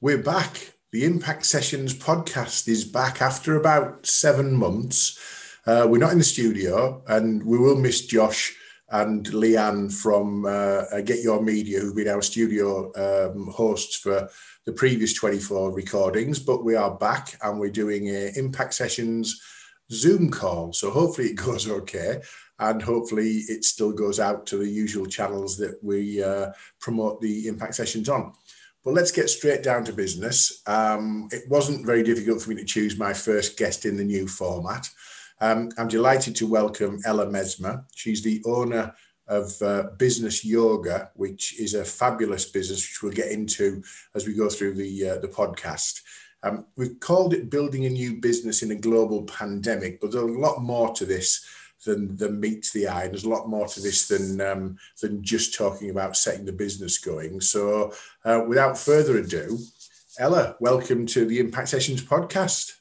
[0.00, 0.74] We're back.
[0.92, 5.18] The Impact Sessions podcast is back after about seven months.
[5.66, 8.54] Uh, we're not in the studio, and we will miss Josh
[8.90, 14.30] and Leanne from uh, uh Get Your Media, who've been our studio um, hosts for
[14.66, 16.38] the previous 24 recordings.
[16.38, 19.42] But we are back and we're doing a Impact Sessions
[19.90, 20.72] Zoom call.
[20.74, 22.20] So hopefully it goes okay.
[22.60, 27.48] And hopefully it still goes out to the usual channels that we uh, promote the
[27.48, 28.32] Impact Sessions on.
[28.84, 30.62] But let's get straight down to business.
[30.66, 34.26] Um, it wasn't very difficult for me to choose my first guest in the new
[34.28, 34.88] format.
[35.40, 37.84] Um, I'm delighted to welcome Ella Mesma.
[37.94, 38.94] She's the owner
[39.28, 43.82] of uh, Business Yoga, which is a fabulous business, which we'll get into
[44.14, 46.00] as we go through the uh, the podcast.
[46.42, 50.26] Um, we've called it building a new business in a global pandemic, but there's a
[50.26, 51.44] lot more to this
[51.88, 53.04] than, than meets the eye.
[53.04, 56.52] And there's a lot more to this than um, than just talking about setting the
[56.52, 57.40] business going.
[57.40, 57.92] So,
[58.24, 59.58] uh, without further ado,
[60.18, 62.72] Ella, welcome to the Impact Sessions podcast.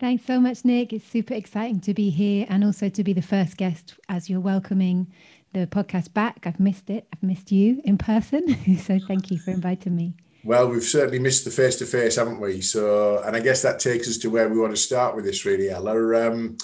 [0.00, 0.92] Thanks so much, Nick.
[0.92, 4.40] It's super exciting to be here and also to be the first guest as you're
[4.40, 5.12] welcoming
[5.52, 6.44] the podcast back.
[6.44, 7.06] I've missed it.
[7.12, 8.76] I've missed you in person.
[8.78, 10.14] so thank you for inviting me.
[10.44, 12.60] Well, we've certainly missed the face to face, haven't we?
[12.60, 15.44] So, and I guess that takes us to where we want to start with this,
[15.44, 16.30] really, Ella.
[16.30, 16.58] Um,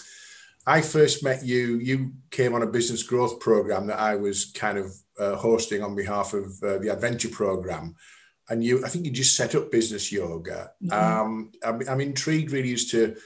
[0.67, 4.79] I first met you, you came on a business growth program that I was kind
[4.79, 7.95] of uh, hosting on behalf of uh, the Adventure program.
[8.49, 10.71] And you, I think you just set up business yoga.
[10.83, 10.93] Mm-hmm.
[10.93, 13.17] Um, I'm, I'm intrigued really as to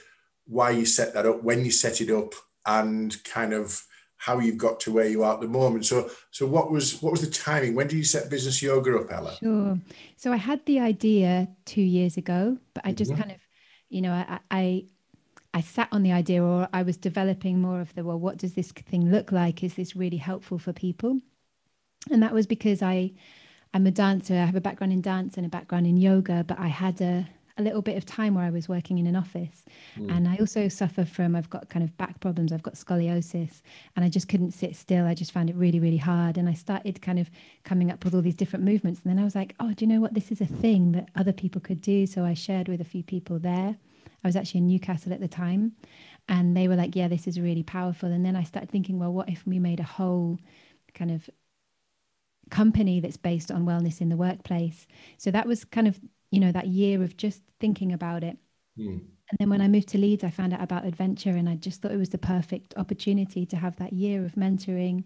[0.46, 2.34] why you set that up, when you set it up,
[2.66, 3.84] and kind of
[4.16, 5.86] how you've got to where you are at the moment.
[5.86, 7.74] So, so what was what was the timing?
[7.74, 9.36] When did you set business yoga up, Ella?
[9.36, 9.78] Sure.
[10.16, 13.20] So I had the idea two years ago, but I just mm-hmm.
[13.22, 13.38] kind of,
[13.88, 14.84] you know, I, I
[15.54, 18.54] I sat on the idea or I was developing more of the, well, what does
[18.54, 19.64] this thing look like?
[19.64, 21.20] Is this really helpful for people?
[22.10, 23.12] And that was because I,
[23.74, 24.34] I'm a dancer.
[24.34, 27.26] I have a background in dance and a background in yoga, but I had a,
[27.56, 29.64] a little bit of time where I was working in an office.
[29.96, 30.16] Mm.
[30.16, 33.62] And I also suffer from, I've got kind of back problems, I've got scoliosis,
[33.96, 35.06] and I just couldn't sit still.
[35.06, 36.38] I just found it really, really hard.
[36.38, 37.30] And I started kind of
[37.64, 39.00] coming up with all these different movements.
[39.02, 40.14] And then I was like, oh, do you know what?
[40.14, 42.06] This is a thing that other people could do.
[42.06, 43.76] So I shared with a few people there.
[44.24, 45.72] I was actually in Newcastle at the time,
[46.28, 49.12] and they were like, "Yeah, this is really powerful." And then I started thinking, well,
[49.12, 50.38] what if we made a whole
[50.94, 51.28] kind of
[52.50, 54.86] company that's based on wellness in the workplace?
[55.18, 58.36] So that was kind of you know that year of just thinking about it.
[58.78, 59.00] Mm.
[59.30, 61.82] And then when I moved to Leeds, I found out about adventure, and I just
[61.82, 65.04] thought it was the perfect opportunity to have that year of mentoring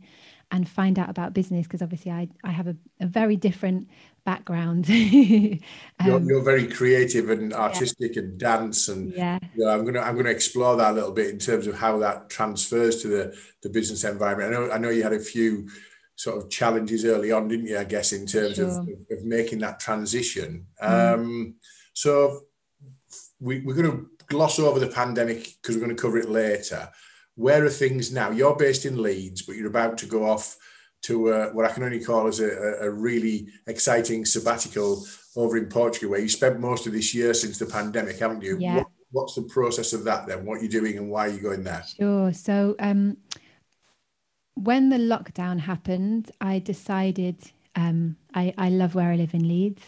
[0.53, 3.89] and find out about business because obviously I, I have a, a very different
[4.25, 4.89] background.
[4.91, 5.59] um,
[6.05, 8.23] you're, you're, very creative and artistic yeah.
[8.23, 11.31] and dance, and yeah, you know, I'm gonna I'm gonna explore that a little bit
[11.31, 14.55] in terms of how that transfers to the the business environment.
[14.55, 15.69] I know I know you had a few
[16.15, 17.79] sort of challenges early on, didn't you?
[17.79, 18.69] I guess in terms sure.
[18.69, 20.67] of, of making that transition.
[20.83, 21.15] Mm.
[21.15, 21.55] Um,
[21.95, 22.43] so
[23.41, 26.89] we, we're going to gloss over the pandemic because we're going to cover it later.
[27.37, 28.31] Where are things now?
[28.31, 30.57] You're based in Leeds, but you're about to go off
[31.03, 35.05] to uh, what I can only call as a, a, really exciting sabbatical
[35.35, 38.57] over in Portugal, where you spent most of this year since the pandemic, haven't you?
[38.61, 38.77] Yeah.
[38.77, 40.45] What, what's the process of that then?
[40.45, 41.85] What are you doing and why are you going there?
[41.99, 42.33] Sure.
[42.33, 43.17] So, um,
[44.55, 47.37] when the lockdown happened, I decided
[47.75, 49.83] um, I, I love where I live in Leeds,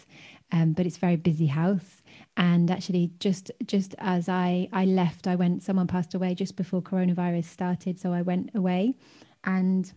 [0.51, 2.01] um, but it's very busy house
[2.37, 6.81] and actually just just as i i left i went someone passed away just before
[6.81, 8.93] coronavirus started so i went away
[9.45, 9.93] and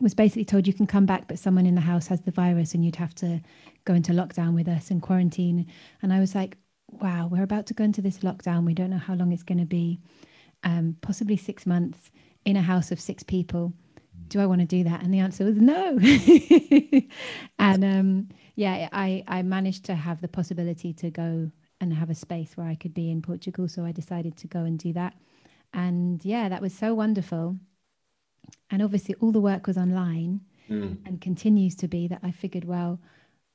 [0.00, 2.74] was basically told you can come back but someone in the house has the virus
[2.74, 3.40] and you'd have to
[3.84, 5.66] go into lockdown with us and quarantine.
[6.02, 6.56] And i was like
[6.88, 8.64] wow we're about to go into this lockdown.
[8.64, 10.00] We don't know how long it's going to be.
[10.62, 12.10] Um, possibly six months
[12.46, 13.72] in a house of six people.
[14.28, 15.02] Do i want to do that?
[15.02, 15.98] And the answer was no.
[17.58, 21.50] And um, yeah, I, I managed to have the possibility to go
[21.80, 23.68] and have a space where I could be in Portugal.
[23.68, 25.14] So I decided to go and do that.
[25.72, 27.56] And yeah, that was so wonderful.
[28.70, 30.96] And obviously, all the work was online mm.
[31.04, 33.00] and continues to be that I figured, well,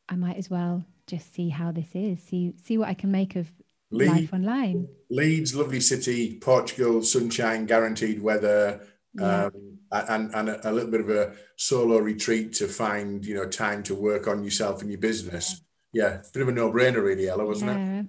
[0.10, 3.36] I might as well just see how this is, see see what I can make
[3.36, 3.52] of
[3.92, 4.88] life online.
[5.10, 8.82] Leeds, lovely city, Portugal, sunshine, guaranteed weather.
[9.14, 9.46] Yeah.
[9.46, 13.48] Um, and, and a, a, little bit of a solo retreat to find you know
[13.48, 15.62] time to work on yourself and your business
[15.94, 18.02] yeah, yeah bit of a no-brainer really ella wasn't yeah.
[18.02, 18.06] it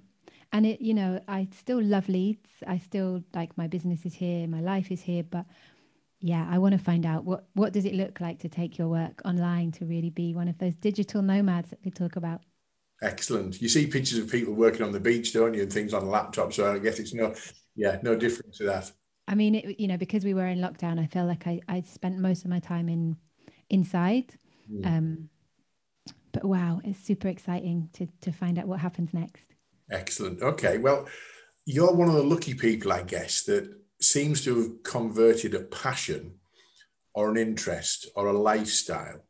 [0.51, 4.47] and it you know i still love leeds i still like my business is here
[4.47, 5.45] my life is here but
[6.19, 8.87] yeah i want to find out what what does it look like to take your
[8.87, 12.41] work online to really be one of those digital nomads that we talk about
[13.01, 16.03] excellent you see pictures of people working on the beach don't you and things on
[16.03, 16.53] a laptop.
[16.53, 17.33] so i guess it's no
[17.75, 18.91] yeah no different to that
[19.31, 21.81] I mean, it, you know, because we were in lockdown, I feel like I, I
[21.81, 23.15] spent most of my time in
[23.69, 24.33] inside.
[24.69, 24.85] Mm.
[24.85, 25.29] Um,
[26.33, 29.45] but wow, it's super exciting to to find out what happens next.
[29.89, 30.41] Excellent.
[30.41, 30.77] Okay.
[30.77, 31.07] Well,
[31.65, 36.35] you're one of the lucky people, I guess, that seems to have converted a passion
[37.13, 39.25] or an interest or a lifestyle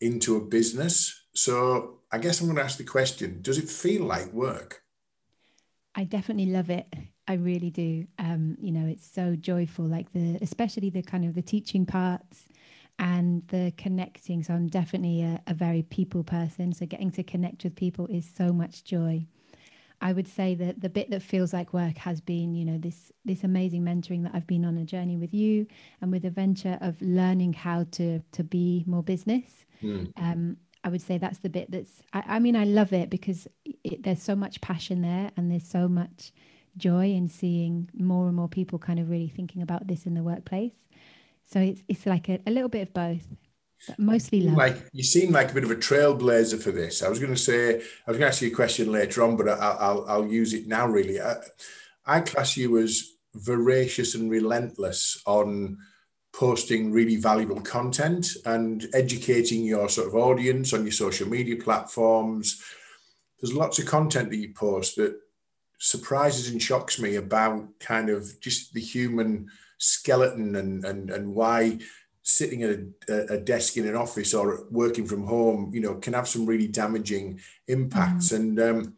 [0.00, 1.26] into a business.
[1.34, 4.83] So I guess I'm going to ask the question Does it feel like work?
[5.94, 6.92] I definitely love it.
[7.26, 8.06] I really do.
[8.18, 12.46] Um, you know, it's so joyful, like the, especially the kind of the teaching parts
[12.98, 14.42] and the connecting.
[14.42, 16.72] So I'm definitely a, a very people person.
[16.72, 19.26] So getting to connect with people is so much joy.
[20.00, 23.10] I would say that the bit that feels like work has been, you know, this
[23.24, 25.66] this amazing mentoring that I've been on a journey with you
[26.00, 29.64] and with a venture of learning how to to be more business.
[29.82, 30.12] Mm.
[30.16, 32.02] Um, I would say that's the bit that's.
[32.12, 33.48] I, I mean, I love it because
[33.82, 36.30] it, there's so much passion there, and there's so much
[36.76, 40.22] joy in seeing more and more people kind of really thinking about this in the
[40.22, 40.74] workplace.
[41.44, 43.26] So it's it's like a, a little bit of both
[43.98, 44.56] mostly love.
[44.56, 47.02] Like you seem like a bit of a trailblazer for this.
[47.02, 49.36] I was going to say I was going to ask you a question later on,
[49.36, 50.86] but I'll I'll, I'll use it now.
[50.86, 51.36] Really, I,
[52.06, 55.78] I class you as voracious and relentless on
[56.34, 62.62] posting really valuable content and educating your sort of audience on your social media platforms.
[63.40, 65.16] There's lots of content that you post that
[65.78, 69.48] surprises and shocks me about kind of just the human
[69.78, 71.78] skeleton and and and why
[72.22, 76.14] sitting at a, a, desk in an office or working from home, you know, can
[76.14, 77.38] have some really damaging
[77.68, 78.32] impacts.
[78.32, 78.36] Mm.
[78.36, 78.94] And um,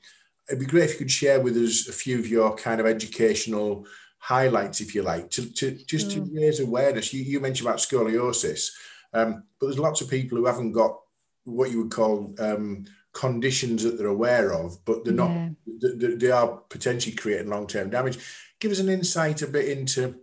[0.49, 2.87] it'd be great if you could share with us a few of your kind of
[2.87, 3.85] educational
[4.19, 6.15] highlights, if you like, to, to just mm.
[6.15, 7.13] to raise awareness.
[7.13, 8.71] You, you mentioned about scoliosis,
[9.13, 10.99] um, but there's lots of people who haven't got
[11.45, 15.49] what you would call um, conditions that they're aware of, but they're yeah.
[15.67, 15.99] not.
[15.99, 18.19] They, they are potentially creating long-term damage.
[18.59, 20.17] Give us an insight a bit into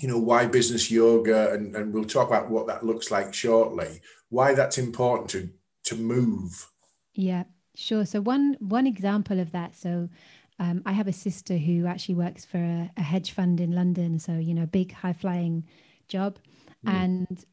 [0.00, 4.00] you know why business yoga and, and we'll talk about what that looks like shortly
[4.28, 5.50] why that's important to
[5.82, 6.70] to move
[7.14, 7.44] yeah
[7.74, 10.08] sure so one one example of that so
[10.58, 14.18] um, i have a sister who actually works for a, a hedge fund in london
[14.18, 15.64] so you know big high flying
[16.08, 16.38] job
[16.86, 16.92] mm.
[16.92, 17.44] and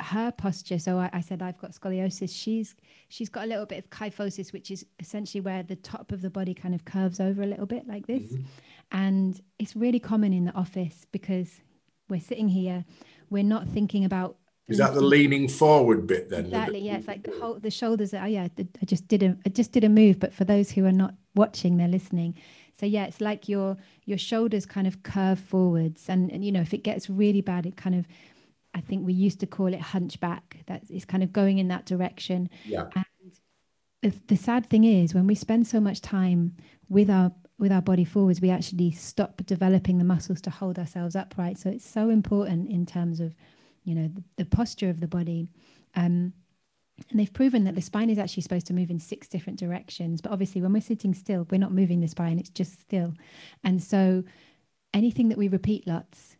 [0.00, 2.74] her posture so I, I, said i've got scoliosis she's
[3.08, 6.30] she's got a little bit of kyphosis which is essentially where the top of the
[6.30, 8.42] body kind of curves over a little bit like this mm-hmm.
[8.92, 11.60] and it's really common in the office because
[12.08, 12.84] we're sitting here
[13.28, 14.36] we're not thinking about
[14.70, 16.46] is that the leaning forward bit then?
[16.46, 19.36] Exactly yeah it's like the whole the shoulders are, oh yeah i just did a
[19.44, 22.34] i just did a move but for those who are not watching they're listening.
[22.78, 23.76] So yeah it's like your
[24.06, 27.66] your shoulders kind of curve forwards and, and you know if it gets really bad
[27.66, 28.06] it kind of
[28.74, 30.58] i think we used to call it hunchback.
[30.66, 32.48] That is kind of going in that direction.
[32.64, 32.86] Yeah.
[32.94, 33.04] And
[34.02, 36.56] the, the sad thing is when we spend so much time
[36.88, 41.14] with our with our body forwards, we actually stop developing the muscles to hold ourselves
[41.14, 41.58] upright.
[41.58, 43.34] So it's so important in terms of,
[43.84, 45.48] you know, the, the posture of the body.
[45.94, 46.32] Um,
[47.10, 50.20] and they've proven that the spine is actually supposed to move in six different directions.
[50.20, 53.14] But obviously, when we're sitting still, we're not moving the spine, it's just still.
[53.64, 54.24] And so
[54.92, 56.36] anything that we repeat lots,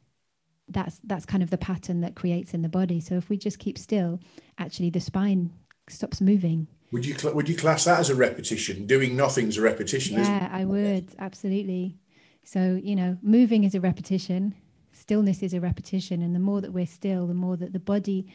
[0.68, 3.00] that's that's kind of the pattern that creates in the body.
[3.00, 4.20] So if we just keep still,
[4.58, 5.50] actually the spine
[5.88, 8.86] stops moving would you would you class that as a repetition?
[8.86, 10.18] Doing nothing's a repetition.
[10.18, 11.96] Yeah, I would absolutely.
[12.44, 14.54] So you know, moving is a repetition.
[15.00, 18.32] Stillness is a repetition, and the more that we're still, the more that the body.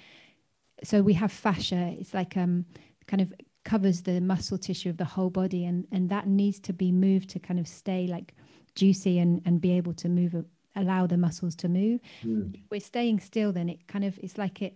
[0.84, 1.96] So we have fascia.
[2.00, 2.66] It's like um,
[3.08, 3.34] kind of
[3.64, 7.30] covers the muscle tissue of the whole body, and and that needs to be moved
[7.32, 8.34] to kind of stay like
[8.74, 10.36] juicy and and be able to move
[10.76, 12.02] allow the muscles to move.
[12.24, 12.60] Mm.
[12.70, 14.76] we're staying still, then it kind of it's like it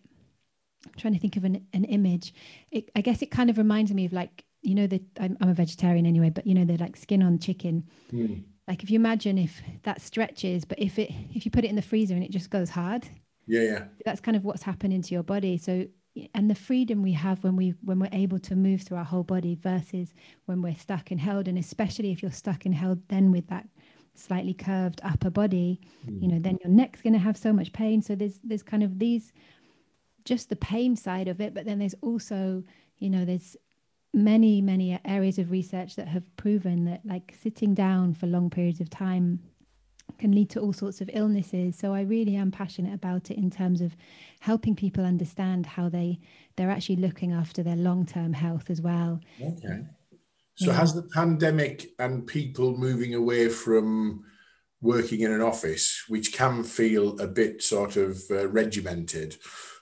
[0.85, 2.33] I'm trying to think of an, an image.
[2.71, 5.49] It, I guess it kind of reminds me of like, you know, that I'm, I'm,
[5.49, 7.85] a vegetarian anyway, but you know, the like skin on chicken.
[8.13, 8.43] Mm.
[8.69, 11.75] Like if you imagine if that stretches, but if it, if you put it in
[11.75, 13.09] the freezer and it just goes hard.
[13.47, 13.61] Yeah.
[13.61, 13.83] Yeah.
[14.05, 15.57] That's kind of what's happening to your body.
[15.57, 15.87] So,
[16.35, 19.23] and the freedom we have when we, when we're able to move through our whole
[19.23, 20.13] body versus
[20.45, 21.47] when we're stuck and held.
[21.47, 23.67] And especially if you're stuck and held then with that
[24.13, 26.21] slightly curved upper body, mm.
[26.21, 28.03] you know, then your neck's going to have so much pain.
[28.03, 29.33] So there's, there's kind of these,
[30.25, 32.63] just the pain side of it, but then there's also,
[32.99, 33.57] you know, there's
[34.13, 38.81] many, many areas of research that have proven that like sitting down for long periods
[38.81, 39.39] of time
[40.17, 41.77] can lead to all sorts of illnesses.
[41.77, 43.95] So I really am passionate about it in terms of
[44.39, 46.19] helping people understand how they
[46.55, 49.19] they're actually looking after their long-term health as well.
[49.41, 49.85] Okay.
[50.55, 50.73] So yeah.
[50.73, 54.25] has the pandemic and people moving away from
[54.81, 59.37] working in an office, which can feel a bit sort of uh, regimented,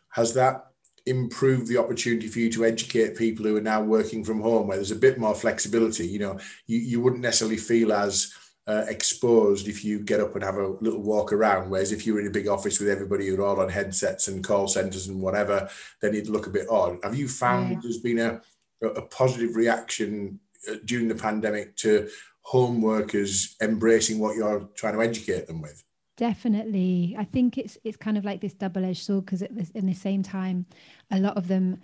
[0.10, 0.68] has that
[1.08, 4.78] improved the opportunity for you to educate people who are now working from home where
[4.78, 6.38] there's a bit more flexibility you know
[6.68, 8.34] you, you wouldn't necessarily feel as
[8.68, 12.14] uh, exposed if you get up and have a little walk around whereas if you
[12.14, 15.22] were in a big office with everybody who're all on headsets and call centers and
[15.22, 15.70] whatever
[16.02, 17.80] then it'd look a bit odd have you found yeah.
[17.82, 18.42] there's been a
[18.82, 22.10] a, a positive reaction uh, during the pandemic to
[22.42, 25.84] home workers embracing what you're trying to educate them with?
[26.18, 27.16] Definitely.
[27.18, 30.24] I think it's it's kind of like this double-edged sword because at in the same
[30.24, 30.66] time,
[31.12, 31.80] a lot of them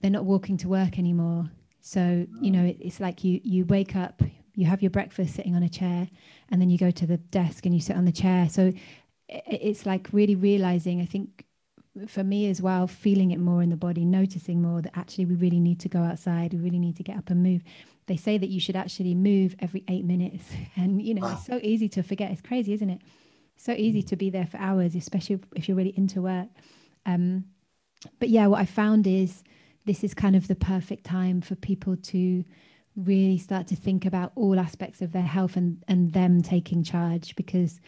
[0.00, 1.50] they're not walking to work anymore.
[1.80, 4.22] So, you know, it, it's like you you wake up,
[4.54, 6.08] you have your breakfast sitting on a chair,
[6.50, 8.48] and then you go to the desk and you sit on the chair.
[8.48, 8.72] So
[9.28, 11.44] it, it's like really realizing, I think
[12.06, 15.34] for me as well, feeling it more in the body, noticing more that actually we
[15.34, 17.62] really need to go outside, we really need to get up and move.
[18.06, 20.44] They say that you should actually move every eight minutes.
[20.76, 21.32] And, you know, wow.
[21.32, 22.30] it's so easy to forget.
[22.30, 23.00] It's crazy, isn't it?
[23.56, 26.48] So easy to be there for hours, especially if you're really into work.
[27.04, 27.44] Um,
[28.18, 29.42] but yeah, what I found is
[29.84, 32.44] this is kind of the perfect time for people to
[32.94, 37.36] really start to think about all aspects of their health and and them taking charge
[37.36, 37.80] because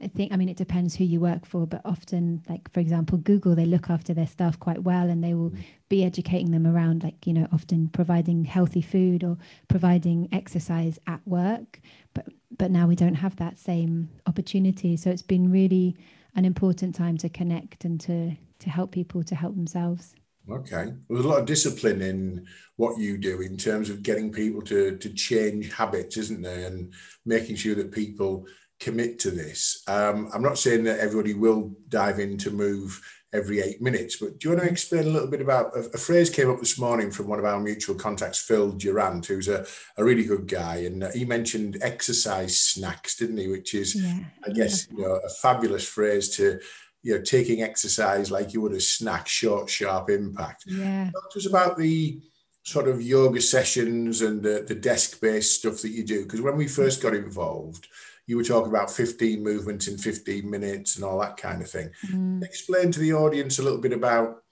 [0.00, 3.18] I think, I mean, it depends who you work for, but often, like, for example,
[3.18, 5.58] Google, they look after their staff quite well and they will mm.
[5.88, 9.36] be educating them around, like, you know, often providing healthy food or
[9.68, 11.80] providing exercise at work.
[12.14, 12.26] But,
[12.58, 14.96] but now we don't have that same opportunity.
[14.96, 15.96] So it's been really
[16.34, 20.14] an important time to connect and to, to help people to help themselves.
[20.50, 20.92] Okay.
[21.08, 24.96] There's a lot of discipline in what you do in terms of getting people to,
[24.96, 26.66] to change habits, isn't there?
[26.66, 26.92] And
[27.24, 28.46] making sure that people
[28.80, 29.82] commit to this.
[29.86, 33.00] Um, I'm not saying that everybody will dive in to move
[33.32, 35.98] every eight minutes, but do you want to explain a little bit about a, a
[35.98, 39.64] phrase came up this morning from one of our mutual contacts, Phil Durant, who's a,
[39.96, 43.48] a really good guy, and uh, he mentioned exercise snacks, didn't he?
[43.48, 46.60] Which is, yeah, I guess, you know, a fabulous phrase to
[47.02, 50.64] you know taking exercise like you would a snack, short, sharp impact.
[50.66, 52.20] Yeah, talk to us about the
[52.64, 56.68] sort of yoga sessions and the, the desk-based stuff that you do because when we
[56.68, 57.88] first got involved
[58.26, 61.90] you were talking about 15 movements in 15 minutes and all that kind of thing.
[62.06, 62.42] Mm.
[62.44, 64.42] Explain to the audience a little bit about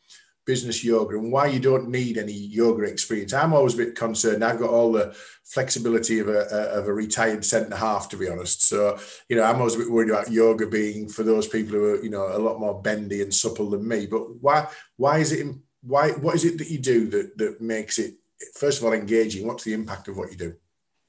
[0.47, 3.33] business yoga and why you don't need any yoga experience.
[3.33, 4.45] I'm always a bit concerned.
[4.45, 6.41] I've got all the flexibility of a,
[6.73, 8.67] of a retired centre half, to be honest.
[8.67, 8.99] So,
[9.29, 12.03] you know, I'm always a bit worried about yoga being for those people who are,
[12.03, 14.07] you know, a lot more bendy and supple than me.
[14.07, 15.47] But why, why is it,
[15.83, 18.15] why, what is it that you do that, that makes it,
[18.57, 19.47] first of all, engaging?
[19.47, 20.55] What's the impact of what you do?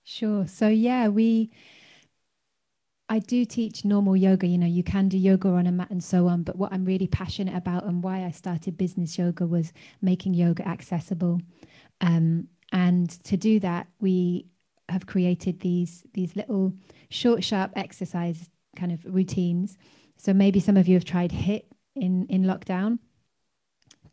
[0.04, 0.46] Sure.
[0.46, 1.52] So, yeah, we,
[3.12, 4.48] I do teach normal yoga.
[4.48, 6.44] You know, you can do yoga on a mat and so on.
[6.44, 10.66] But what I'm really passionate about and why I started business yoga was making yoga
[10.66, 11.42] accessible.
[12.00, 14.46] Um, and to do that, we
[14.88, 16.72] have created these these little
[17.10, 19.78] short, sharp exercise kind of routines.
[20.16, 21.64] So maybe some of you have tried HIIT
[21.98, 23.00] in in lockdown.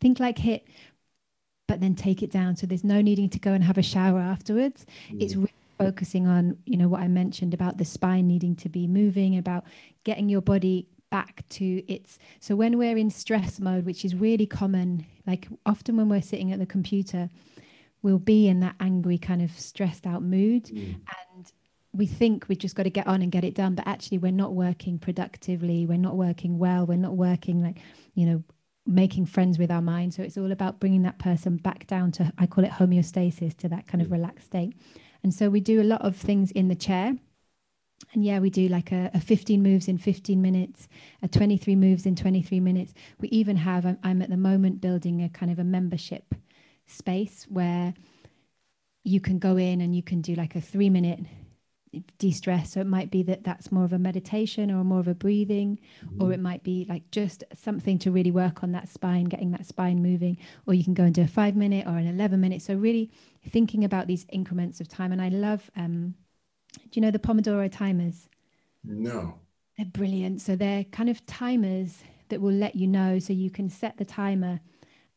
[0.01, 0.63] Think like HIIT,
[1.69, 2.57] but then take it down.
[2.57, 4.85] So there's no needing to go and have a shower afterwards.
[5.09, 5.21] Mm.
[5.21, 8.85] It's really focusing on you know what i mentioned about the spine needing to be
[8.85, 9.63] moving about
[10.03, 14.45] getting your body back to its so when we're in stress mode which is really
[14.45, 17.29] common like often when we're sitting at the computer
[18.01, 20.95] we'll be in that angry kind of stressed out mood mm.
[21.35, 21.51] and
[21.93, 24.31] we think we've just got to get on and get it done but actually we're
[24.31, 27.77] not working productively we're not working well we're not working like
[28.13, 28.43] you know
[28.85, 32.31] making friends with our mind so it's all about bringing that person back down to
[32.37, 34.13] i call it homeostasis to that kind of mm.
[34.13, 34.73] relaxed state
[35.23, 37.15] and so we do a lot of things in the chair.
[38.13, 40.87] And yeah, we do like a, a 15 moves in 15 minutes,
[41.21, 42.93] a 23 moves in 23 minutes.
[43.19, 46.33] We even have, I'm, I'm at the moment building a kind of a membership
[46.87, 47.93] space where
[49.03, 51.19] you can go in and you can do like a three minute
[52.17, 52.73] de-stress.
[52.73, 55.79] So it might be that that's more of a meditation or more of a breathing
[56.05, 56.21] mm-hmm.
[56.21, 59.65] or it might be like just something to really work on that spine getting that
[59.65, 60.37] spine moving.
[60.67, 63.11] Or you can go into a five minute or an 11 minute so really
[63.47, 65.11] thinking about these increments of time.
[65.11, 66.15] And i love um
[66.73, 68.27] do you know the pomodoro timers?
[68.83, 69.39] No.
[69.77, 70.41] They're brilliant.
[70.41, 73.19] So they're kind of timers that will let you know.
[73.19, 74.59] So you can set the timer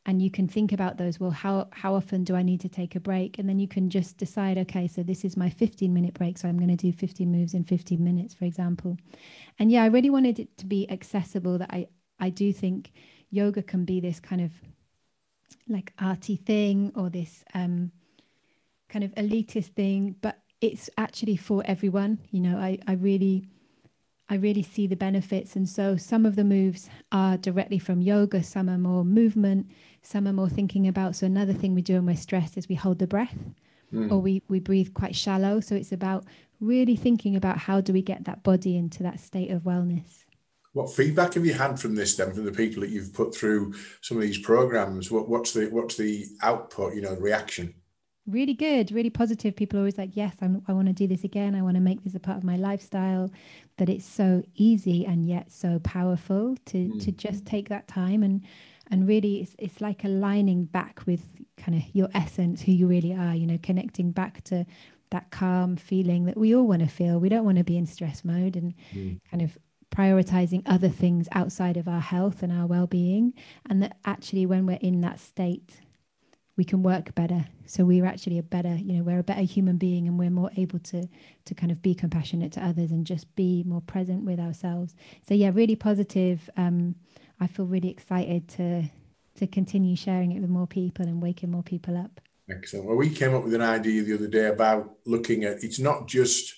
[0.04, 2.94] and you can think about those well how how often do i need to take
[2.94, 6.14] a break and then you can just decide okay so this is my 15 minute
[6.14, 8.96] break so i'm going to do 15 moves in 15 minutes for example
[9.58, 11.86] and yeah i really wanted it to be accessible that i
[12.18, 12.92] i do think
[13.30, 14.50] yoga can be this kind of
[15.68, 17.92] like arty thing or this um
[18.88, 23.46] kind of elitist thing but it's actually for everyone you know i i really
[24.32, 25.56] I really see the benefits.
[25.56, 29.66] And so some of the moves are directly from yoga, some are more movement,
[30.02, 31.16] some are more thinking about.
[31.16, 33.38] So another thing we do when we're stressed is we hold the breath
[33.92, 34.10] mm.
[34.10, 35.60] or we, we breathe quite shallow.
[35.60, 36.24] So it's about
[36.60, 40.24] really thinking about how do we get that body into that state of wellness.
[40.72, 43.74] What feedback have you had from this then, from the people that you've put through
[44.00, 45.10] some of these programs?
[45.10, 47.74] What, what's the what's the output, you know, reaction?
[48.26, 49.56] really good, really positive.
[49.56, 51.54] People are always like, yes, I'm, I want to do this again.
[51.54, 53.30] I want to make this a part of my lifestyle.
[53.78, 57.04] That it's so easy and yet so powerful to mm.
[57.04, 58.42] to just take that time and
[58.90, 61.22] and really it's, it's like aligning back with
[61.56, 64.66] kind of your essence, who you really are, you know, connecting back to
[65.10, 67.18] that calm feeling that we all want to feel.
[67.18, 69.20] We don't want to be in stress mode and mm.
[69.30, 69.58] kind of
[69.92, 73.34] prioritizing other things outside of our health and our well-being
[73.68, 75.82] and that actually when we're in that state
[76.56, 79.76] we can work better so we're actually a better you know we're a better human
[79.76, 81.06] being and we're more able to
[81.44, 84.94] to kind of be compassionate to others and just be more present with ourselves
[85.28, 86.94] so yeah really positive um
[87.42, 88.84] i feel really excited to
[89.34, 92.20] to continue sharing it with more people and waking more people up
[92.50, 95.78] excellent well we came up with an idea the other day about looking at it's
[95.78, 96.54] not just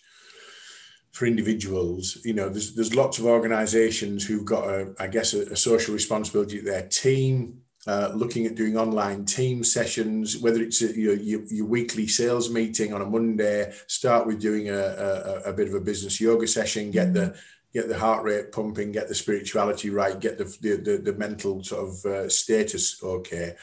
[1.14, 2.18] for individuals.
[2.24, 5.94] You know, there's there's lots of organisations who've got a, I guess, a, a social
[5.94, 7.60] responsibility to their team.
[7.86, 12.48] Uh, looking at doing online team sessions, whether it's a, your, your, your, weekly sales
[12.48, 16.46] meeting on a Monday, start with doing a, a, a, bit of a business yoga
[16.46, 17.36] session, get the
[17.74, 21.62] get the heart rate pumping, get the spirituality right, get the the, the, the mental
[21.62, 23.54] sort of uh, status okay.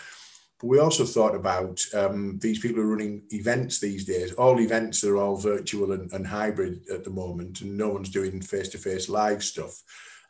[0.59, 4.33] But we also thought about um, these people are running events these days.
[4.33, 8.41] All events are all virtual and, and hybrid at the moment, and no one's doing
[8.41, 9.81] face to face live stuff.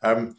[0.01, 0.35] Um,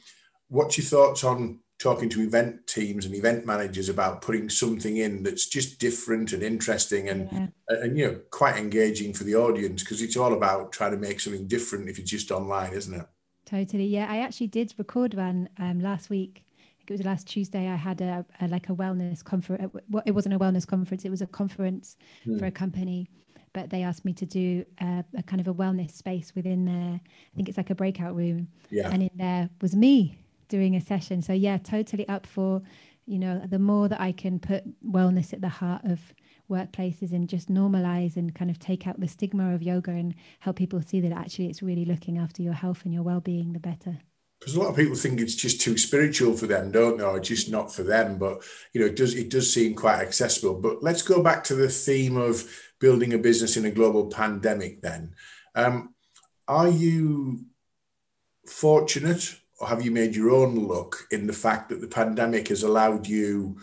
[0.48, 5.24] what's your thoughts on talking to event teams and event managers about putting something in
[5.24, 7.46] that's just different and interesting and yeah.
[7.68, 11.18] and you know quite engaging for the audience because it's all about trying to make
[11.18, 13.06] something different if it's just online isn't it
[13.44, 16.44] totally yeah i actually did record one um, last week
[16.88, 17.68] it was last Tuesday.
[17.68, 19.72] I had a, a like a wellness conference.
[20.04, 21.04] It wasn't a wellness conference.
[21.04, 21.96] It was a conference
[22.26, 22.38] mm.
[22.38, 23.08] for a company,
[23.52, 27.00] but they asked me to do a, a, kind of a wellness space within there.
[27.00, 28.48] I think it's like a breakout room.
[28.70, 28.90] Yeah.
[28.90, 30.18] And in there was me
[30.48, 31.22] doing a session.
[31.22, 32.62] So yeah, totally up for,
[33.06, 36.14] you know, the more that I can put wellness at the heart of
[36.52, 40.56] workplaces and just normalize and kind of take out the stigma of yoga and help
[40.56, 43.98] people see that actually it's really looking after your health and your well-being the better
[44.42, 47.04] because a lot of people think it's just too spiritual for them, don't they?
[47.04, 48.18] Or just not for them.
[48.18, 48.42] But
[48.72, 50.60] you know, it does it does seem quite accessible.
[50.60, 52.44] But let's go back to the theme of
[52.80, 54.82] building a business in a global pandemic.
[54.82, 55.14] Then,
[55.54, 55.94] um,
[56.48, 57.44] are you
[58.48, 62.64] fortunate, or have you made your own luck in the fact that the pandemic has
[62.64, 63.58] allowed you?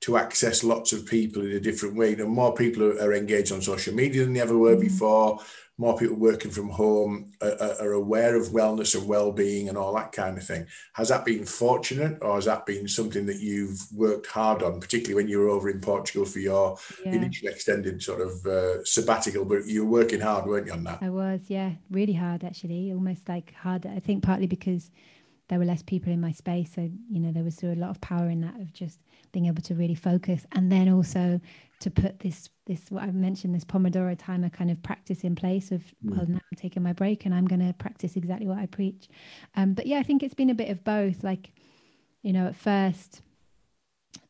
[0.00, 2.10] To access lots of people in a different way.
[2.10, 4.80] You know, more people are, are engaged on social media than they ever were mm-hmm.
[4.80, 5.40] before
[5.78, 10.10] more people working from home are, are, aware of wellness and well-being and all that
[10.10, 10.66] kind of thing.
[10.94, 15.14] Has that been fortunate, or has that been something that you've worked hard on, particularly
[15.14, 17.12] when you were over in Portugal for your yeah.
[17.12, 19.44] initial extended sort of uh, sabbatical?
[19.44, 20.98] But you were working hard, weren't you, on that?
[21.02, 23.84] I was, yeah, really hard actually, almost like hard.
[23.84, 24.90] I think partly because
[25.48, 28.00] there were less people in my space, so you know there was a lot of
[28.00, 29.00] power in that of just
[29.32, 31.40] being able to really focus, and then also
[31.80, 35.70] to put this this what I've mentioned this Pomodoro timer kind of practice in place
[35.70, 36.16] of mm.
[36.16, 39.08] well now I'm taking my break and I'm going to practice exactly what I preach.
[39.54, 41.22] Um, but yeah, I think it's been a bit of both.
[41.22, 41.52] Like,
[42.22, 43.22] you know, at first,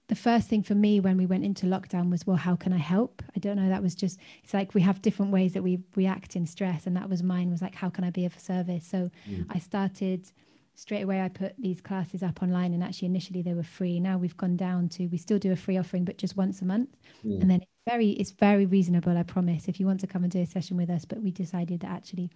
[0.08, 2.78] the first thing for me when we went into lockdown was, well, how can I
[2.78, 3.22] help?
[3.34, 3.68] I don't know.
[3.68, 6.96] That was just it's like we have different ways that we react in stress, and
[6.96, 7.50] that was mine.
[7.50, 8.86] Was like, how can I be of service?
[8.86, 9.46] So mm.
[9.50, 10.30] I started
[10.76, 13.98] straight away I put these classes up online and actually initially they were free.
[13.98, 16.66] Now we've gone down to we still do a free offering but just once a
[16.66, 16.90] month.
[17.24, 17.40] Mm.
[17.40, 20.30] And then it's very it's very reasonable, I promise, if you want to come and
[20.30, 21.06] do a session with us.
[21.06, 22.30] But we decided that actually,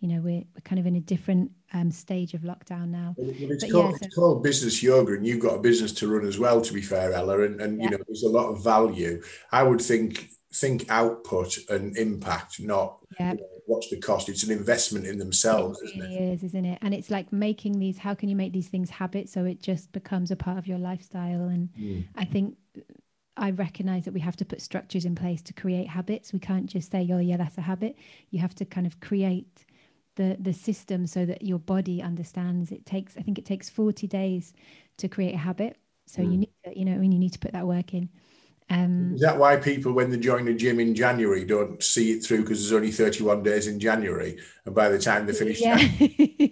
[0.00, 3.14] you know, we're we're kind of in a different um, stage of lockdown now.
[3.18, 6.08] Well, it's, called, yeah, so, it's called business yoga and you've got a business to
[6.08, 7.42] run as well, to be fair, Ella.
[7.42, 7.84] And and yeah.
[7.84, 9.22] you know, there's a lot of value.
[9.52, 13.32] I would think think output and impact, not yeah.
[13.32, 14.28] you know, what's the cost.
[14.28, 16.32] It's an investment in themselves, it isn't it?
[16.34, 16.78] Is, isn't it?
[16.82, 17.98] And it's like making these.
[17.98, 20.78] How can you make these things habits so it just becomes a part of your
[20.78, 21.48] lifestyle?
[21.48, 22.04] And mm.
[22.16, 22.56] I think
[23.36, 26.32] I recognize that we have to put structures in place to create habits.
[26.32, 27.96] We can't just say, "Oh, yeah, that's a habit."
[28.30, 29.64] You have to kind of create
[30.16, 32.72] the the system so that your body understands.
[32.72, 33.16] It takes.
[33.16, 34.52] I think it takes forty days
[34.98, 35.76] to create a habit.
[36.06, 36.32] So mm.
[36.32, 38.10] you need to, you know, I mean, you need to put that work in.
[38.72, 42.24] Um, Is that why people, when they join the gym in January, don't see it
[42.24, 45.76] through because there's only 31 days in January, and by the time they finish, yeah.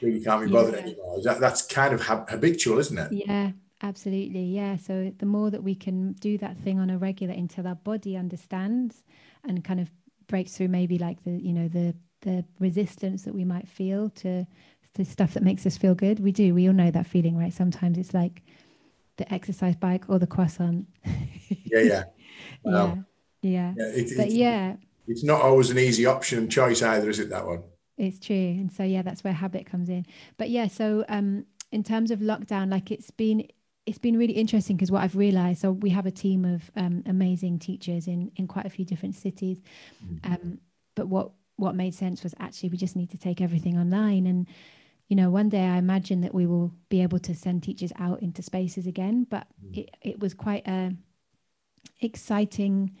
[0.00, 0.80] really can't be bothered yeah.
[0.80, 1.22] anymore.
[1.22, 3.12] That, that's kind of habitual, isn't it?
[3.12, 3.50] Yeah,
[3.82, 4.44] absolutely.
[4.44, 4.76] Yeah.
[4.78, 8.16] So the more that we can do that thing on a regular until our body
[8.16, 9.04] understands
[9.44, 9.90] and kind of
[10.26, 14.46] breaks through, maybe like the you know the the resistance that we might feel to
[14.94, 16.20] the stuff that makes us feel good.
[16.20, 16.54] We do.
[16.54, 17.52] We all know that feeling, right?
[17.52, 18.42] Sometimes it's like
[19.18, 20.86] the exercise bike or the croissant.
[21.66, 22.04] yeah, yeah.
[22.64, 23.04] Wow.
[23.40, 23.72] Yeah.
[23.76, 23.84] Yeah.
[23.94, 24.76] it, but yeah.
[25.06, 27.62] It's not always an easy option and choice either, is it, that one?
[27.96, 28.34] It's true.
[28.34, 30.06] And so yeah, that's where habit comes in.
[30.38, 33.46] But yeah, so um in terms of lockdown, like it's been
[33.86, 37.02] it's been really interesting because what I've realized, so we have a team of um,
[37.06, 39.62] amazing teachers in in quite a few different cities.
[40.04, 40.32] Mm-hmm.
[40.32, 40.58] Um,
[40.94, 44.46] but what what made sense was actually we just need to take everything online and
[45.08, 48.22] you know, one day I imagine that we will be able to send teachers out
[48.22, 49.78] into spaces again, but mm.
[49.78, 50.92] it, it was quite a
[52.00, 52.94] exciting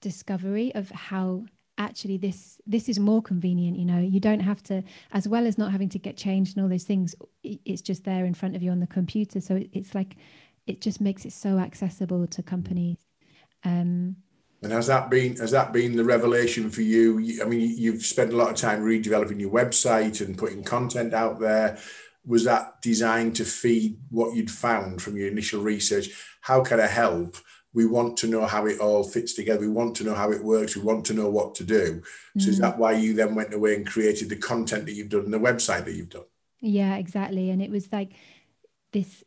[0.00, 1.44] discovery of how
[1.76, 3.98] actually this this is more convenient you know.
[3.98, 6.84] You don't have to as well as not having to get changed and all those
[6.84, 9.40] things it's just there in front of you on the computer.
[9.40, 10.16] So it's like
[10.66, 12.98] it just makes it so accessible to companies.
[13.64, 14.16] Um,
[14.62, 18.32] and has that been has that been the revelation for you i mean you've spent
[18.32, 21.78] a lot of time redeveloping your website and putting content out there
[22.26, 26.08] was that designed to feed what you'd found from your initial research
[26.40, 27.36] how can i help
[27.74, 29.60] we want to know how it all fits together.
[29.60, 30.74] We want to know how it works.
[30.76, 32.02] We want to know what to do.
[32.38, 32.48] So mm.
[32.48, 35.32] is that why you then went away and created the content that you've done and
[35.32, 36.24] the website that you've done?
[36.60, 37.50] Yeah, exactly.
[37.50, 38.12] And it was like
[38.92, 39.22] this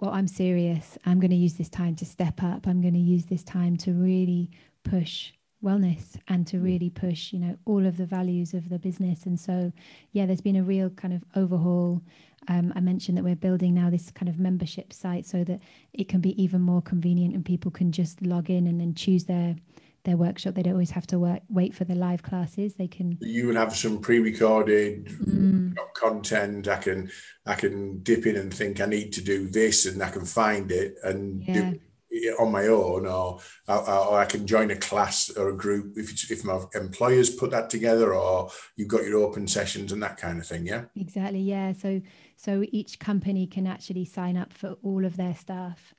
[0.00, 0.96] well, I'm serious.
[1.04, 2.66] I'm going to use this time to step up.
[2.66, 4.50] I'm going to use this time to really
[4.82, 5.32] push
[5.62, 6.64] wellness and to mm.
[6.64, 9.26] really push, you know, all of the values of the business.
[9.26, 9.72] And so,
[10.12, 12.02] yeah, there's been a real kind of overhaul
[12.48, 15.60] um, I mentioned that we're building now this kind of membership site so that
[15.92, 19.24] it can be even more convenient and people can just log in and then choose
[19.24, 19.56] their
[20.04, 20.54] their workshop.
[20.54, 22.74] They don't always have to work, wait for the live classes.
[22.74, 23.18] They can.
[23.20, 25.76] You would have some pre-recorded mm.
[25.94, 26.68] content.
[26.68, 27.10] I can
[27.46, 30.70] I can dip in and think I need to do this, and I can find
[30.70, 31.54] it and yeah.
[31.54, 35.96] do it on my own, or, or I can join a class or a group
[35.96, 40.16] if if my employers put that together, or you've got your open sessions and that
[40.16, 40.66] kind of thing.
[40.66, 40.84] Yeah.
[40.96, 41.40] Exactly.
[41.40, 41.72] Yeah.
[41.72, 42.00] So
[42.36, 45.94] so each company can actually sign up for all of their staff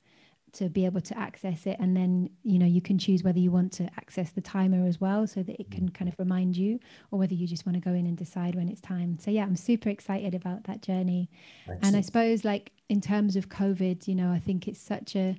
[0.54, 3.50] to be able to access it, and then you know you can choose whether you
[3.50, 5.94] want to access the timer as well, so that it can mm.
[5.94, 6.78] kind of remind you,
[7.10, 9.18] or whether you just want to go in and decide when it's time.
[9.18, 11.30] So yeah, I'm super excited about that journey,
[11.62, 11.84] Excellent.
[11.84, 15.36] and I suppose like in terms of COVID, you know, I think it's such a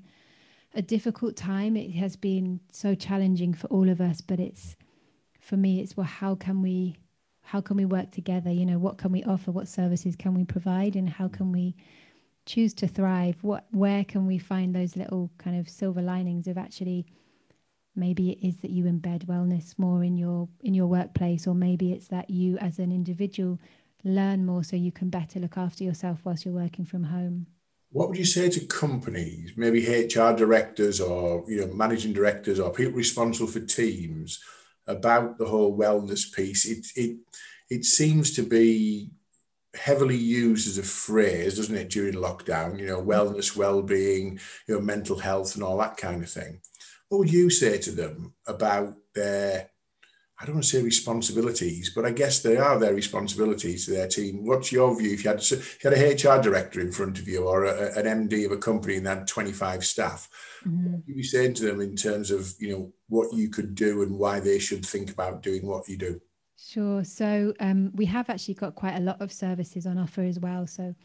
[0.73, 1.78] a difficult time.
[1.78, 4.76] It has been so challenging for all of us, but it's
[5.39, 6.97] for me, it's well, how can we
[7.43, 8.52] how can we work together?
[8.52, 9.52] You know, what can we offer?
[9.52, 10.95] What services can we provide?
[10.95, 11.76] And how can we
[12.46, 13.38] choose to thrive?
[13.42, 17.06] What where can we find those little kind of silver linings of actually
[17.96, 21.92] maybe it is that you embed wellness more in your in your workplace, or maybe
[21.92, 23.60] it's that you as an individual
[24.04, 27.48] learn more so you can better look after yourself whilst you're working from home
[27.94, 32.72] what would you say to companies, maybe HR directors or you know managing directors or
[32.72, 34.40] people responsible for teams
[34.88, 36.66] about the whole wellness piece?
[36.66, 37.18] It it
[37.70, 39.12] it seems to be
[39.76, 42.80] heavily used as a phrase, doesn't it, during lockdown?
[42.80, 46.60] You know, wellness, well-being, you know, mental health, and all that kind of thing.
[47.10, 49.70] What would you say to them about their
[50.44, 54.10] I don't want to say responsibilities, but I guess they are their responsibilities to their
[54.10, 54.46] team.
[54.46, 55.14] What's your view?
[55.14, 57.98] If you had, if you had a HR director in front of you or a,
[57.98, 60.28] an MD of a company and had 25 staff,
[60.66, 60.84] mm-hmm.
[60.84, 63.74] what would you be saying to them in terms of, you know, what you could
[63.74, 66.20] do and why they should think about doing what you do?
[66.74, 67.04] Sure.
[67.04, 70.66] So um, we have actually got quite a lot of services on offer as well.
[70.66, 70.96] So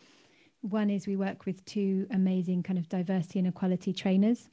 [0.62, 4.48] one is we work with two amazing kind of diversity and equality trainers.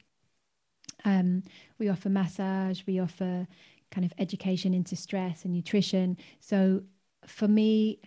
[1.06, 1.42] Um,
[1.78, 3.48] we offer massage, we offer
[3.90, 6.18] kind of education into stress and nutrition.
[6.40, 6.82] So
[7.26, 8.00] for me,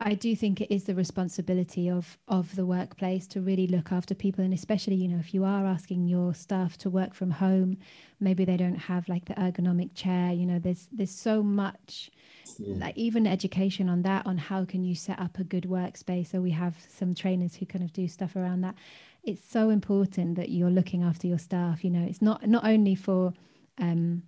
[0.00, 4.14] I do think it is the responsibility of of the workplace to really look after
[4.14, 7.78] people, and especially you know if you are asking your staff to work from home,
[8.20, 10.32] maybe they don't have like the ergonomic chair.
[10.32, 12.10] You know, there's there's so much,
[12.58, 12.76] yeah.
[12.76, 16.28] like even education on that on how can you set up a good workspace.
[16.28, 18.76] So we have some trainers who kind of do stuff around that.
[19.24, 21.82] It's so important that you're looking after your staff.
[21.84, 23.32] You know, it's not not only for
[23.78, 24.22] um,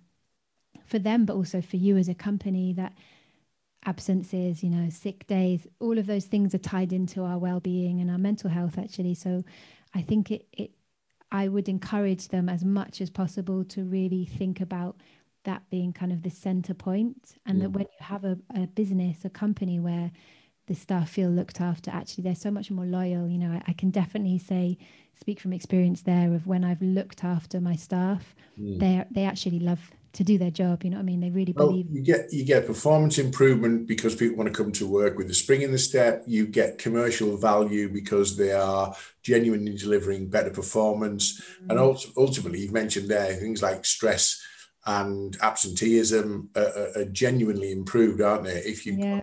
[0.85, 2.93] for them, but also for you as a company that
[3.85, 8.11] absences, you know, sick days, all of those things are tied into our well-being and
[8.11, 9.15] our mental health actually.
[9.15, 9.43] So
[9.93, 10.71] I think it, it
[11.31, 14.97] I would encourage them as much as possible to really think about
[15.43, 17.63] that being kind of the center point and yeah.
[17.63, 20.11] that when you have a, a business, a company where
[20.67, 23.27] the staff feel looked after, actually they're so much more loyal.
[23.27, 24.77] You know, I, I can definitely say,
[25.19, 28.79] speak from experience there of when I've looked after my staff, mm.
[28.79, 30.83] they they actually love to do their job.
[30.83, 31.19] You know what I mean?
[31.19, 31.87] They really well, believe.
[31.91, 35.33] You get you get performance improvement because people want to come to work with the
[35.33, 36.23] spring in the step.
[36.25, 41.69] You get commercial value because they are genuinely delivering better performance, mm.
[41.69, 41.79] and
[42.17, 44.41] ultimately, you've mentioned there things like stress
[44.85, 48.57] and absenteeism are, are genuinely improved, aren't they?
[48.59, 49.21] If you yeah.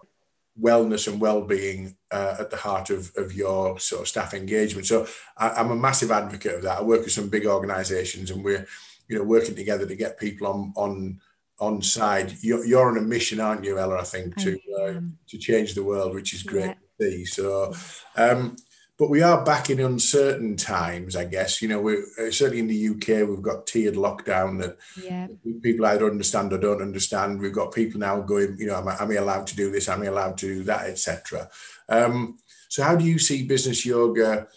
[0.60, 4.86] wellness and well-being uh, at the heart of, of your sort of staff engagement.
[4.86, 6.78] So I, I'm a massive advocate of that.
[6.78, 8.66] I work with some big organisations, and we're
[9.08, 11.20] you know, working together to get people on on
[11.58, 12.34] on side.
[12.40, 14.00] You're, you're on a mission, aren't you, Ella?
[14.00, 16.74] I think to uh, to change the world, which is great yeah.
[16.74, 17.24] to see.
[17.24, 17.72] So,
[18.16, 18.56] um,
[18.98, 21.60] but we are back in uncertain times, I guess.
[21.60, 23.28] You know, we're uh, certainly in the UK.
[23.28, 25.28] We've got tiered lockdown that yeah.
[25.62, 27.40] people either understand or don't understand.
[27.40, 29.88] We've got people now going, you know, am I, am I allowed to do this?
[29.88, 31.48] Am I allowed to do that, etc.
[31.88, 32.38] Um,
[32.68, 34.48] so, how do you see business yoga?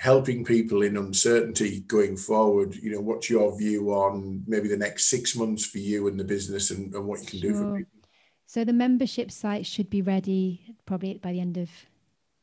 [0.00, 2.74] Helping people in uncertainty going forward.
[2.74, 6.24] You know, what's your view on maybe the next six months for you and the
[6.24, 7.52] business and, and what you can sure.
[7.52, 8.00] do for people?
[8.46, 11.68] So the membership site should be ready probably by the end of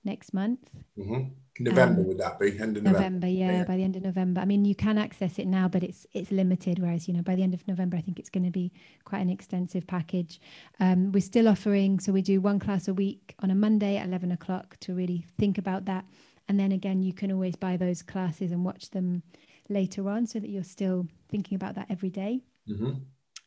[0.03, 0.69] next month.
[0.97, 1.23] Mm-hmm.
[1.59, 2.49] November um, would that be?
[2.59, 2.99] End of November.
[2.99, 4.39] November yeah, yeah, by the end of November.
[4.41, 6.77] I mean, you can access it now, but it's it's limited.
[6.77, 8.71] Whereas you know, by the end of November, I think it's going to be
[9.03, 10.39] quite an extensive package.
[10.79, 14.05] Um, we're still offering, so we do one class a week on a Monday at
[14.05, 16.05] eleven o'clock to really think about that,
[16.47, 19.23] and then again, you can always buy those classes and watch them
[19.69, 22.41] later on, so that you're still thinking about that every day.
[22.69, 22.91] Mm-hmm.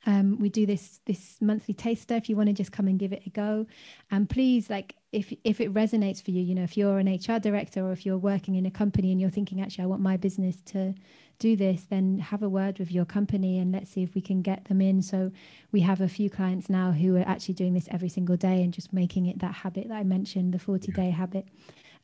[0.07, 2.15] Um, we do this this monthly taster.
[2.15, 3.67] If you want to just come and give it a go.
[4.11, 7.39] And please like if if it resonates for you you know if you're an hr
[7.41, 10.17] director or if you're working in a company and you're thinking actually i want my
[10.17, 10.95] business to
[11.41, 14.43] do this then have a word with your company and let's see if we can
[14.43, 15.03] get them in.
[15.03, 15.33] So
[15.73, 18.73] we have a few clients now who are actually doing this every single day and
[18.73, 21.47] just making it that habit that i mentioned the 40 day habit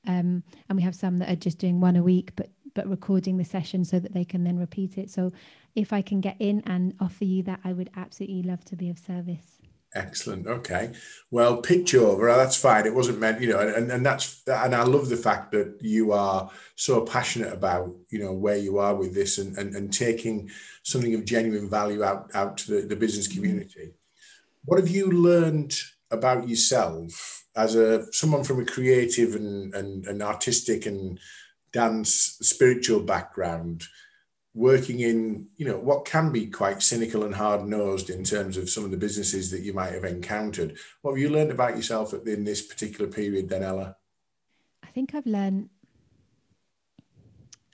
[0.07, 3.39] um, and we have some that are just doing one a week but but recording
[3.39, 5.33] the session so that they can then repeat it so
[5.77, 8.89] if I can get in and offer you that, I would absolutely love to be
[8.89, 9.61] of service.
[9.95, 10.47] Excellent.
[10.47, 10.93] Okay.
[11.31, 12.27] Well, pitch over.
[12.27, 12.87] That's fine.
[12.87, 16.13] It wasn't meant, you know, and, and that's, and I love the fact that you
[16.13, 20.51] are so passionate about, you know, where you are with this and, and, and taking
[20.83, 23.43] something of genuine value out, out to the, the business mm-hmm.
[23.43, 23.93] community.
[24.65, 25.75] What have you learned
[26.11, 31.19] about yourself as a, someone from a creative and, and, and artistic and
[31.73, 33.85] dance spiritual background
[34.57, 38.71] working in you know what can be quite cynical and hard nosed in terms of
[38.71, 40.79] some of the businesses that you might have encountered.
[41.03, 43.97] What have you learned about yourself in this particular period then ella?
[44.83, 45.69] I think i've learned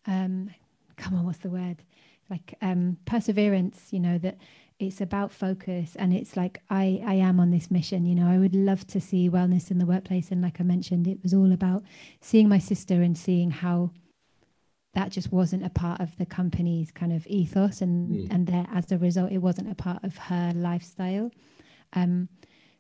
[0.07, 0.51] um
[0.97, 1.85] come on what's the word?
[2.29, 4.39] Like um perseverance you know that
[4.83, 8.39] it's about focus and it's like i i am on this mission you know i
[8.39, 10.31] would love to see wellness in the workplace.
[10.31, 11.83] And like i mentioned it was all about
[12.21, 13.91] seeing my sister and seeing how
[14.95, 17.81] that just wasn't a part of the company's kind of ethos.
[17.81, 18.35] And mm.
[18.35, 21.31] and there as a result it wasn't a part of her lifestyle.
[21.93, 22.29] Um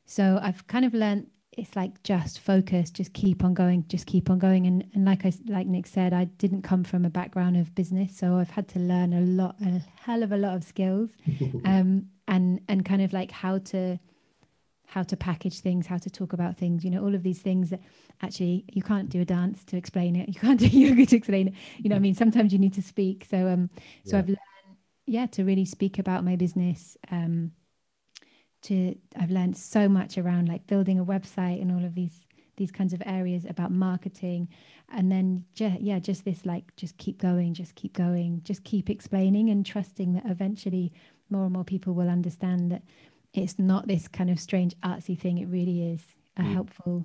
[0.04, 4.30] so i've kind of learned it's like just focus just keep on going just keep
[4.30, 7.56] on going and and like i like nick said i didn't come from a background
[7.56, 10.64] of business so i've had to learn a lot a hell of a lot of
[10.64, 11.10] skills
[11.64, 13.98] um and and kind of like how to
[14.92, 17.70] how to package things, how to talk about things, you know, all of these things
[17.70, 17.80] that
[18.20, 20.28] actually you can't do a dance to explain it.
[20.28, 21.54] You can't do yoga to explain it.
[21.78, 23.26] You know, I mean, sometimes you need to speak.
[23.28, 23.70] So, um,
[24.04, 24.18] so yeah.
[24.18, 24.38] I've learned,
[25.06, 26.98] yeah, to really speak about my business.
[27.10, 27.52] Um,
[28.62, 32.70] to I've learned so much around like building a website and all of these these
[32.70, 34.46] kinds of areas about marketing
[34.90, 38.90] and then ju- yeah just this like just keep going just keep going just keep
[38.90, 40.92] explaining and trusting that eventually
[41.30, 42.82] more and more people will understand that
[43.34, 45.38] it's not this kind of strange artsy thing.
[45.38, 46.02] It really is
[46.36, 46.52] a mm.
[46.52, 47.04] helpful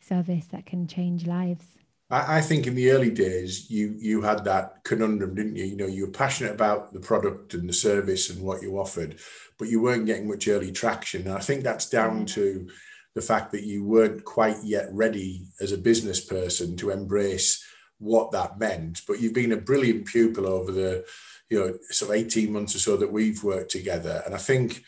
[0.00, 1.78] service that can change lives.
[2.12, 5.64] I, I think in the early days, you you had that conundrum, didn't you?
[5.64, 9.18] You know, you were passionate about the product and the service and what you offered,
[9.58, 11.22] but you weren't getting much early traction.
[11.22, 12.34] And I think that's down mm.
[12.34, 12.68] to
[13.14, 17.64] the fact that you weren't quite yet ready as a business person to embrace
[17.98, 19.02] what that meant.
[19.06, 21.04] But you've been a brilliant pupil over the,
[21.50, 24.22] you know, sort of 18 months or so that we've worked together.
[24.24, 24.82] And I think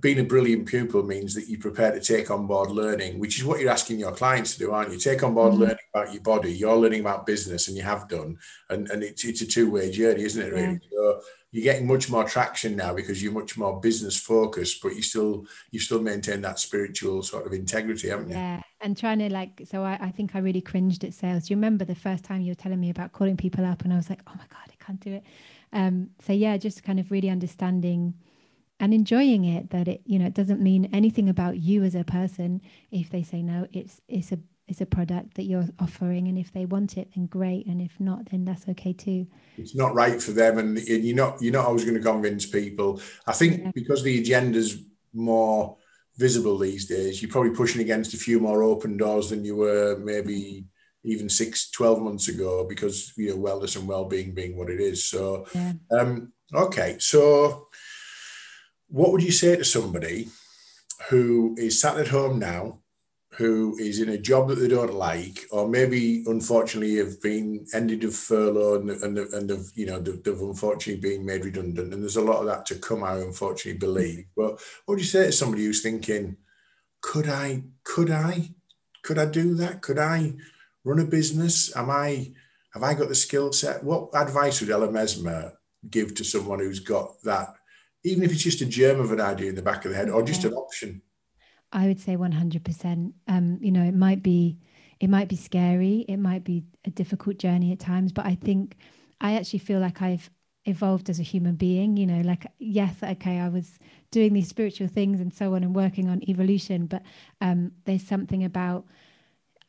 [0.00, 3.44] being a brilliant pupil means that you're prepared to take on board learning, which is
[3.44, 4.98] what you're asking your clients to do, aren't you?
[4.98, 5.62] Take on board mm-hmm.
[5.62, 6.52] learning about your body.
[6.52, 8.38] You're learning about business, and you have done,
[8.68, 10.52] and and it's it's a two way journey, isn't it?
[10.52, 10.72] Really.
[10.72, 10.78] Yeah.
[10.92, 11.20] So
[11.52, 15.46] you're getting much more traction now because you're much more business focused, but you still
[15.70, 18.36] you still maintain that spiritual sort of integrity, haven't you?
[18.36, 19.62] Yeah, and trying to like.
[19.64, 21.48] So I, I think I really cringed at sales.
[21.48, 23.94] Do you remember the first time you were telling me about calling people up, and
[23.94, 25.24] I was like, oh my god, I can't do it.
[25.72, 28.12] Um, so yeah, just kind of really understanding
[28.80, 32.02] and enjoying it that it you know it doesn't mean anything about you as a
[32.02, 36.38] person if they say no it's it's a it's a product that you're offering and
[36.38, 39.26] if they want it then great and if not then that's okay too
[39.58, 43.00] it's not right for them and you're not you're not always going to convince people
[43.26, 43.70] i think yeah.
[43.74, 45.76] because the agenda's more
[46.16, 49.98] visible these days you're probably pushing against a few more open doors than you were
[50.02, 50.64] maybe
[51.02, 55.04] even six 12 months ago because you know wellness and well-being being what it is
[55.04, 55.72] so yeah.
[55.98, 57.66] um okay so
[58.90, 60.28] what would you say to somebody
[61.08, 62.80] who is sat at home now,
[63.34, 68.04] who is in a job that they don't like, or maybe unfortunately have been ended
[68.04, 72.02] of furlough and and, and have you know they've, they've unfortunately been made redundant, and
[72.02, 73.04] there's a lot of that to come.
[73.04, 74.24] I unfortunately believe.
[74.36, 74.52] But
[74.84, 76.36] what would you say to somebody who's thinking,
[77.00, 78.50] could I, could I,
[79.02, 79.80] could I do that?
[79.80, 80.34] Could I
[80.84, 81.74] run a business?
[81.76, 82.32] Am I,
[82.74, 83.84] have I got the skill set?
[83.84, 85.52] What advice would Ella Mesma
[85.88, 87.54] give to someone who's got that
[88.04, 90.10] even if it's just a germ of an idea in the back of the head
[90.10, 91.02] or just an option?
[91.72, 93.12] I would say 100%.
[93.28, 94.58] Um, you know, it might be
[94.98, 98.76] it might be scary, it might be a difficult journey at times, but I think
[99.18, 100.28] I actually feel like I've
[100.66, 101.96] evolved as a human being.
[101.96, 103.78] You know, like, yes, okay, I was
[104.10, 107.02] doing these spiritual things and so on and working on evolution, but
[107.40, 108.84] um, there's something about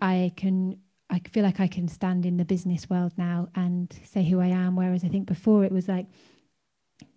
[0.01, 0.79] I can.
[1.09, 4.47] I feel like I can stand in the business world now and say who I
[4.47, 4.77] am.
[4.77, 6.05] Whereas I think before it was like,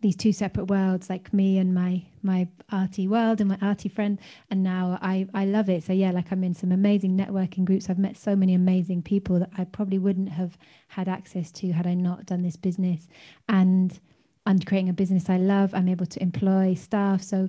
[0.00, 4.18] these two separate worlds like me and my my arty world and my arty friend
[4.50, 5.82] and now i i love it.
[5.82, 7.88] So yeah like i'm in some amazing networking groups.
[7.88, 10.56] I've met so many amazing people that i probably wouldn't have
[10.88, 13.08] had access to had i not done this business.
[13.48, 13.98] And
[14.46, 15.74] i'm creating a business i love.
[15.74, 17.22] I'm able to employ staff.
[17.22, 17.48] So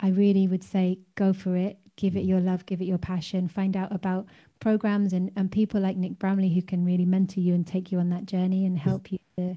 [0.00, 1.78] i really would say go for it.
[1.96, 2.66] Give it your love.
[2.66, 3.48] Give it your passion.
[3.48, 4.26] Find out about
[4.60, 7.98] programs and, and people like nick bramley who can really mentor you and take you
[7.98, 9.56] on that journey and help you to.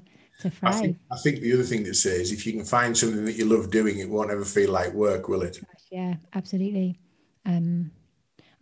[0.62, 3.24] I think, I think the other thing to say is if you can find something
[3.24, 5.60] that you love doing, it won't ever feel like work, will it?
[5.90, 6.98] Yeah, absolutely.
[7.44, 7.90] Um,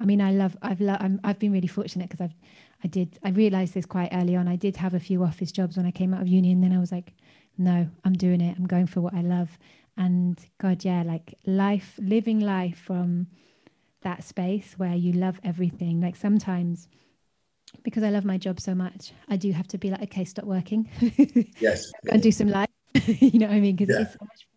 [0.01, 2.35] I mean, I love, I've, lo- i have been really fortunate because I've,
[2.85, 4.47] I did, I realized this quite early on.
[4.47, 6.73] I did have a few office jobs when I came out of uni, and then
[6.73, 7.15] I was like,
[7.57, 8.57] no, I'm doing it.
[8.57, 9.59] I'm going for what I love.
[9.97, 13.27] And God, yeah, like life, living life from
[14.03, 16.01] that space where you love everything.
[16.01, 16.89] Like sometimes
[17.83, 20.45] because I love my job so much, I do have to be like, okay, stop
[20.45, 20.89] working.
[21.61, 21.91] yes.
[22.11, 22.69] and do some life.
[23.07, 23.77] you know what I mean?
[23.77, 24.03] Because yeah.
[24.03, 24.49] it's so much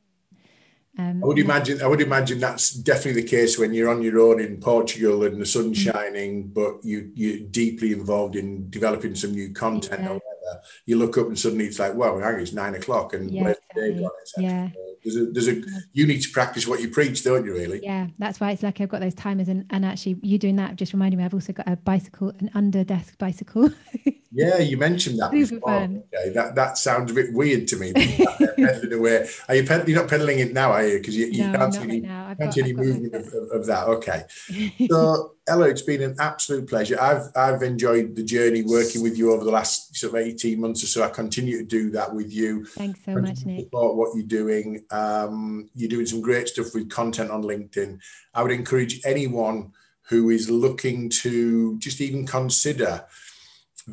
[0.98, 1.82] um, I would imagine.
[1.82, 5.42] I would imagine that's definitely the case when you're on your own in Portugal and
[5.42, 5.92] the sun's mm-hmm.
[5.92, 10.10] shining, but you you're deeply involved in developing some new content yeah.
[10.10, 10.62] or whatever.
[10.86, 13.88] You look up and suddenly it's like, well, it's nine o'clock and yeah, where's exactly.
[13.88, 14.12] the day gone?
[14.38, 14.70] Yeah.
[15.04, 15.62] There's a, there's a,
[15.94, 17.54] you need to practice what you preach, don't you?
[17.54, 17.80] Really?
[17.82, 20.76] Yeah, that's why it's like I've got those timers, and, and actually, you doing that
[20.76, 21.24] just reminded me.
[21.24, 23.72] I've also got a bicycle, an under desk bicycle.
[24.32, 25.32] yeah, you mentioned that.
[25.32, 25.70] Super before.
[25.70, 26.04] fun.
[26.14, 27.92] Okay, that that sounds a bit weird to me.
[27.94, 29.30] pedaling away.
[29.50, 31.00] Are you ped- you're not peddling it now, are you?
[31.00, 33.66] Because you, you no, can't see any, right can't see any movement of, of, of
[33.66, 33.88] that.
[33.88, 34.24] Okay,
[34.90, 35.34] so.
[35.48, 37.02] Ella, it's been an absolute pleasure.
[37.02, 40.84] I've I've enjoyed the journey working with you over the last sort of eighteen months
[40.84, 41.04] or so.
[41.04, 42.64] I continue to do that with you.
[42.66, 43.66] Thanks so much, Nick.
[43.66, 44.86] Support what you're doing.
[44.92, 48.00] Um, you're doing some great stuff with content on LinkedIn.
[48.36, 53.06] I would encourage anyone who is looking to just even consider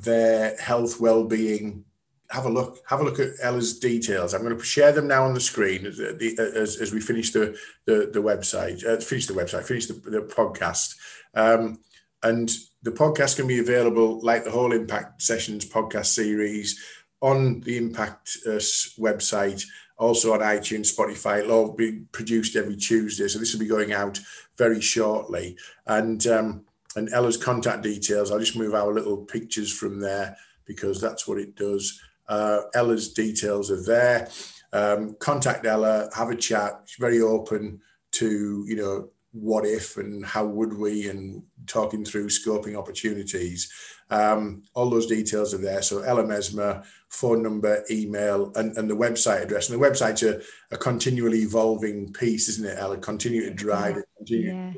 [0.03, 1.85] their health well-being
[2.31, 5.25] have a look have a look at ella's details i'm going to share them now
[5.25, 7.57] on the screen as, as, as we finish the
[7.87, 10.95] the, the website uh, finish the website finish the, the podcast
[11.35, 11.79] um,
[12.23, 12.51] and
[12.83, 16.83] the podcast can be available, like the whole Impact Sessions podcast series,
[17.21, 18.61] on the Impact uh,
[18.99, 19.65] website,
[19.97, 21.41] also on iTunes, Spotify.
[21.41, 23.27] It'll all be produced every Tuesday.
[23.29, 24.21] So this will be going out
[24.57, 25.57] very shortly.
[25.87, 26.65] And um,
[26.97, 31.39] and Ella's contact details, I'll just move our little pictures from there because that's what
[31.39, 32.01] it does.
[32.29, 34.29] Uh, Ella's details are there.
[34.73, 36.83] Um, contact Ella, have a chat.
[36.87, 37.81] She's very open
[38.13, 43.71] to, you know, what if and how would we and talking through scoping opportunities.
[44.11, 45.83] Um, all those details are there.
[45.83, 49.69] So Ella Mesma, phone number, email, and, and the website address.
[49.69, 52.97] And the website's a, a continually evolving piece, isn't it, Ella?
[52.99, 54.01] Continue to drive yeah.
[54.01, 54.09] it.
[54.17, 54.73] Continue yeah.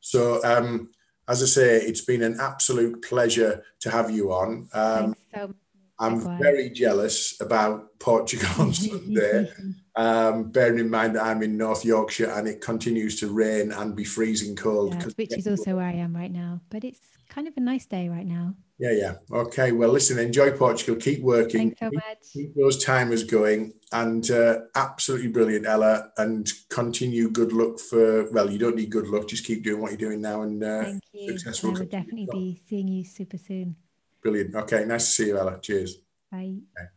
[0.00, 0.90] So um,
[1.32, 4.68] as I say, it's been an absolute pleasure to have you on.
[4.74, 5.54] Um, so
[5.98, 9.50] I'm very jealous about Portugal on Sunday.
[9.96, 13.96] Um, bearing in mind that I'm in North Yorkshire and it continues to rain and
[13.96, 14.94] be freezing cold.
[14.94, 17.86] Yeah, which is also where I am right now, but it's kind of a nice
[17.86, 18.54] day right now.
[18.82, 19.14] Yeah, yeah.
[19.30, 19.70] Okay.
[19.70, 20.96] Well, listen, enjoy Portugal.
[20.96, 21.70] Keep working.
[21.70, 22.02] Thanks so keep.
[22.32, 26.10] Keep those timers going and uh, absolutely brilliant, Ella.
[26.16, 29.28] And continue good luck for, well, you don't need good luck.
[29.28, 31.28] Just keep doing what you're doing now and uh, Thank you.
[31.38, 31.76] successful.
[31.76, 33.76] I will definitely be seeing you super soon.
[34.20, 34.52] Brilliant.
[34.56, 34.84] Okay.
[34.84, 35.60] Nice to see you, Ella.
[35.60, 35.98] Cheers.
[36.32, 36.56] Bye.
[36.76, 36.88] Okay.